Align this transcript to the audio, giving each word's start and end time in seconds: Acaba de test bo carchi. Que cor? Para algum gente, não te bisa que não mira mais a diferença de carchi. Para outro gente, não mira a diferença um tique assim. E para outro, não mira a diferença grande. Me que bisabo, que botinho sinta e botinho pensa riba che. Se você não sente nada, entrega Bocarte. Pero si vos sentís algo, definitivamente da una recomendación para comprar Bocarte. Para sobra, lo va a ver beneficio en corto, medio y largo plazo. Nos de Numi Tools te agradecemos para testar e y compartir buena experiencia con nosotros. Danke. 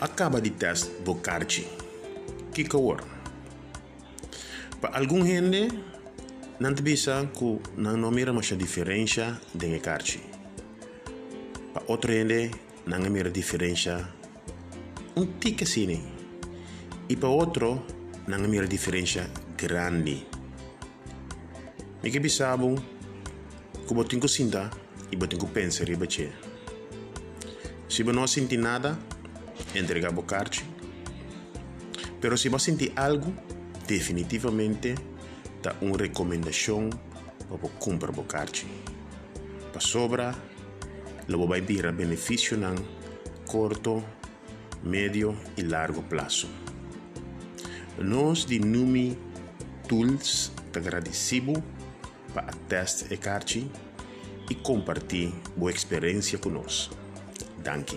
Acaba 0.00 0.40
de 0.40 0.50
test 0.50 0.90
bo 1.04 1.16
carchi. 1.16 1.66
Que 2.52 2.64
cor? 2.64 3.02
Para 4.80 4.98
algum 4.98 5.24
gente, 5.24 5.68
não 6.60 6.74
te 6.74 6.82
bisa 6.82 7.28
que 7.32 7.60
não 7.76 8.10
mira 8.10 8.32
mais 8.32 8.52
a 8.52 8.56
diferença 8.56 9.40
de 9.54 9.78
carchi. 9.80 10.20
Para 11.72 11.84
outro 11.88 12.12
gente, 12.12 12.50
não 12.86 13.00
mira 13.10 13.28
a 13.28 13.32
diferença 13.32 14.08
um 15.16 15.26
tique 15.38 15.64
assim. 15.64 16.04
E 17.08 17.16
para 17.16 17.28
outro, 17.28 17.82
não 18.26 18.38
mira 18.40 18.66
a 18.66 18.68
diferença 18.68 19.30
grande. 19.56 20.26
Me 22.02 22.10
que 22.10 22.20
bisabo, 22.20 22.76
que 23.86 23.94
botinho 23.94 24.28
sinta 24.28 24.70
e 25.10 25.16
botinho 25.16 25.48
pensa 25.48 25.84
riba 25.84 26.06
che. 26.06 26.30
Se 27.88 28.04
você 28.04 28.12
não 28.12 28.26
sente 28.26 28.56
nada, 28.56 28.98
entrega 29.74 30.10
Bocarte. 30.10 30.58
Pero 32.20 32.36
si 32.36 32.48
vos 32.48 32.62
sentís 32.62 32.90
algo, 32.96 33.32
definitivamente 33.86 34.94
da 35.62 35.76
una 35.80 35.96
recomendación 35.96 36.90
para 37.48 37.74
comprar 37.78 38.12
Bocarte. 38.12 38.62
Para 39.72 39.80
sobra, 39.80 40.34
lo 41.26 41.46
va 41.46 41.56
a 41.56 41.60
ver 41.60 41.92
beneficio 41.92 42.56
en 42.56 42.76
corto, 43.46 44.02
medio 44.82 45.34
y 45.56 45.62
largo 45.62 46.02
plazo. 46.02 46.48
Nos 47.98 48.46
de 48.46 48.60
Numi 48.60 49.16
Tools 49.88 50.52
te 50.70 50.78
agradecemos 50.78 51.58
para 52.34 52.52
testar 52.68 53.12
e 53.12 53.18
y 54.50 54.54
compartir 54.56 55.32
buena 55.56 55.74
experiencia 55.74 56.40
con 56.40 56.54
nosotros. 56.54 56.90
Danke. 57.62 57.96